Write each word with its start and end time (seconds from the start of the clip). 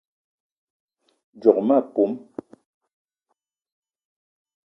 Djock 1.37 1.57
ma 1.67 1.77
pom 1.93 2.11